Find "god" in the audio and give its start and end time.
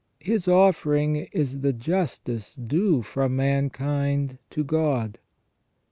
4.63-5.19